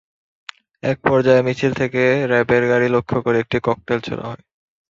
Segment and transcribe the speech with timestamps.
[0.83, 2.01] একপর্যায়ে মিছিল থেকে
[2.31, 4.43] র্যাবের গাড়ি লক্ষ্য করে একটি ককটেল ছোড়া হয়।